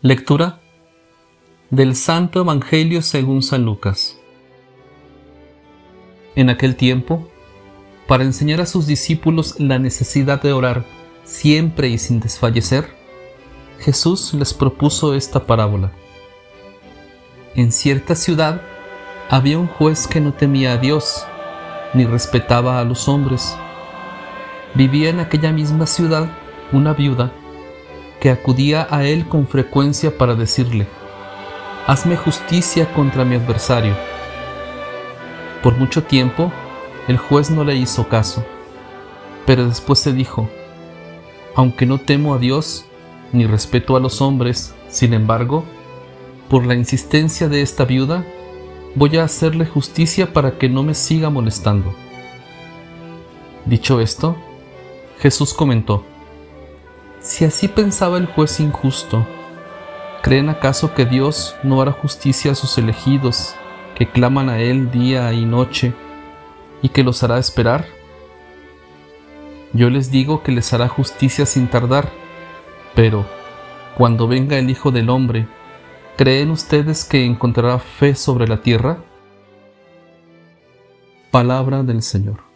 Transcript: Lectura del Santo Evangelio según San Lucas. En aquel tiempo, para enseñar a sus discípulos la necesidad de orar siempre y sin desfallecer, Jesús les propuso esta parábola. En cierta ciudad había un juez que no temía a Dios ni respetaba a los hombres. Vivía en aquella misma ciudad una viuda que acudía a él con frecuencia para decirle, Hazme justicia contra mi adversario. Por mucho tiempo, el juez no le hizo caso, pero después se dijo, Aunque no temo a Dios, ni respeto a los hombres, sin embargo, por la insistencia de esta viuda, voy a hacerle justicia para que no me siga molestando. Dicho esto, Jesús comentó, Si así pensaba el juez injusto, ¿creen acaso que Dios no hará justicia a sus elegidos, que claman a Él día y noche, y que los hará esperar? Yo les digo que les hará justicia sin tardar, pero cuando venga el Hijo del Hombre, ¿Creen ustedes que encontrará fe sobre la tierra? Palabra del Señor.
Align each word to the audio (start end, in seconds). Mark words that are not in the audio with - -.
Lectura 0.00 0.60
del 1.70 1.96
Santo 1.96 2.40
Evangelio 2.40 3.02
según 3.02 3.42
San 3.42 3.64
Lucas. 3.64 4.16
En 6.36 6.50
aquel 6.50 6.76
tiempo, 6.76 7.28
para 8.06 8.22
enseñar 8.22 8.60
a 8.60 8.66
sus 8.66 8.86
discípulos 8.86 9.58
la 9.58 9.80
necesidad 9.80 10.40
de 10.40 10.52
orar 10.52 10.86
siempre 11.24 11.88
y 11.88 11.98
sin 11.98 12.20
desfallecer, 12.20 12.88
Jesús 13.80 14.34
les 14.34 14.54
propuso 14.54 15.14
esta 15.14 15.44
parábola. 15.44 15.90
En 17.56 17.72
cierta 17.72 18.14
ciudad 18.14 18.62
había 19.28 19.58
un 19.58 19.66
juez 19.66 20.06
que 20.06 20.20
no 20.20 20.32
temía 20.32 20.74
a 20.74 20.76
Dios 20.76 21.26
ni 21.92 22.04
respetaba 22.04 22.78
a 22.78 22.84
los 22.84 23.08
hombres. 23.08 23.56
Vivía 24.74 25.10
en 25.10 25.18
aquella 25.18 25.50
misma 25.50 25.86
ciudad 25.86 26.30
una 26.70 26.92
viuda 26.94 27.32
que 28.20 28.30
acudía 28.30 28.86
a 28.90 29.04
él 29.04 29.28
con 29.28 29.46
frecuencia 29.46 30.16
para 30.16 30.34
decirle, 30.34 30.86
Hazme 31.86 32.16
justicia 32.16 32.92
contra 32.92 33.24
mi 33.24 33.36
adversario. 33.36 33.94
Por 35.62 35.76
mucho 35.78 36.02
tiempo, 36.04 36.52
el 37.06 37.16
juez 37.16 37.50
no 37.50 37.64
le 37.64 37.76
hizo 37.76 38.08
caso, 38.08 38.44
pero 39.46 39.66
después 39.66 39.98
se 39.98 40.12
dijo, 40.12 40.48
Aunque 41.54 41.86
no 41.86 41.98
temo 41.98 42.34
a 42.34 42.38
Dios, 42.38 42.84
ni 43.32 43.46
respeto 43.46 43.96
a 43.96 44.00
los 44.00 44.20
hombres, 44.20 44.74
sin 44.88 45.14
embargo, 45.14 45.64
por 46.48 46.66
la 46.66 46.74
insistencia 46.74 47.48
de 47.48 47.62
esta 47.62 47.84
viuda, 47.84 48.24
voy 48.94 49.16
a 49.16 49.24
hacerle 49.24 49.66
justicia 49.66 50.32
para 50.32 50.58
que 50.58 50.68
no 50.68 50.82
me 50.82 50.94
siga 50.94 51.30
molestando. 51.30 51.94
Dicho 53.64 54.00
esto, 54.00 54.36
Jesús 55.20 55.52
comentó, 55.52 56.04
Si 57.28 57.44
así 57.44 57.68
pensaba 57.68 58.16
el 58.16 58.24
juez 58.24 58.58
injusto, 58.58 59.26
¿creen 60.22 60.48
acaso 60.48 60.94
que 60.94 61.04
Dios 61.04 61.54
no 61.62 61.82
hará 61.82 61.92
justicia 61.92 62.52
a 62.52 62.54
sus 62.54 62.78
elegidos, 62.78 63.54
que 63.94 64.10
claman 64.10 64.48
a 64.48 64.60
Él 64.60 64.90
día 64.90 65.30
y 65.34 65.44
noche, 65.44 65.92
y 66.80 66.88
que 66.88 67.04
los 67.04 67.22
hará 67.22 67.36
esperar? 67.36 67.84
Yo 69.74 69.90
les 69.90 70.10
digo 70.10 70.42
que 70.42 70.52
les 70.52 70.72
hará 70.72 70.88
justicia 70.88 71.44
sin 71.44 71.68
tardar, 71.68 72.08
pero 72.94 73.26
cuando 73.94 74.26
venga 74.26 74.56
el 74.56 74.70
Hijo 74.70 74.90
del 74.90 75.10
Hombre, 75.10 75.46
¿Creen 76.16 76.50
ustedes 76.50 77.04
que 77.04 77.26
encontrará 77.26 77.78
fe 77.78 78.14
sobre 78.14 78.48
la 78.48 78.62
tierra? 78.62 79.04
Palabra 81.30 81.82
del 81.82 82.02
Señor. 82.02 82.47